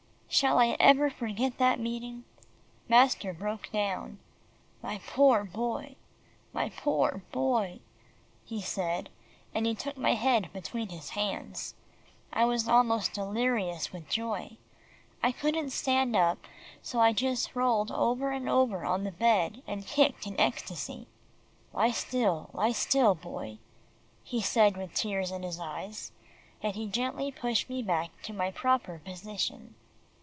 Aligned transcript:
Shall 0.33 0.59
I 0.59 0.77
ever 0.79 1.09
forget 1.09 1.57
that 1.57 1.77
meeting! 1.77 2.23
Master 2.87 3.33
broke 3.33 3.69
down. 3.73 4.17
"My 4.81 5.01
poor 5.05 5.43
Boy 5.43 5.97
my 6.53 6.69
poor 6.69 7.21
Boy," 7.33 7.81
he 8.45 8.61
said, 8.61 9.09
and 9.53 9.65
he 9.65 9.75
took 9.75 9.97
my 9.97 10.13
head 10.13 10.49
between 10.53 10.87
his 10.87 11.09
hands. 11.09 11.75
I 12.31 12.45
was 12.45 12.69
almost 12.69 13.11
delirious 13.11 13.91
with 13.91 14.07
joy. 14.07 14.55
I 15.21 15.33
couldn't 15.33 15.71
stand 15.71 16.15
up, 16.15 16.37
so 16.81 17.01
I 17.01 17.11
just 17.11 17.53
rolled 17.53 17.91
over 17.91 18.31
and 18.31 18.47
over 18.47 18.85
on 18.85 19.03
the 19.03 19.11
bed, 19.11 19.61
and 19.67 19.85
kicked 19.85 20.25
in 20.25 20.39
ecstasy. 20.39 21.07
"Lie 21.73 21.91
still, 21.91 22.49
lie 22.53 22.71
still, 22.71 23.15
Boy," 23.15 23.57
he 24.23 24.41
said 24.41 24.77
with 24.77 24.93
tears 24.93 25.29
in 25.29 25.43
his 25.43 25.59
eyes, 25.59 26.13
and 26.63 26.73
he 26.77 26.87
gently 26.87 27.33
pushed 27.33 27.69
me 27.69 27.83
back 27.83 28.09
to 28.21 28.31
my 28.31 28.49
proper 28.49 28.99
position. 29.03 29.75